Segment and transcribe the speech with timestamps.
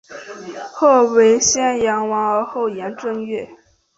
[0.73, 3.47] 曷为先言王而后言正月？